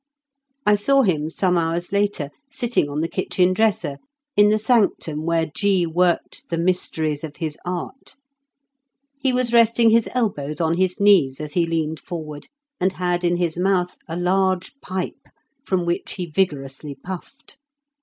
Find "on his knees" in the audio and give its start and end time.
10.59-11.39